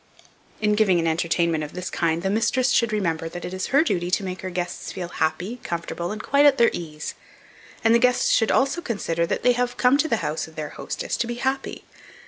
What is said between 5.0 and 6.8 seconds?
happy, comfortable, and quite at their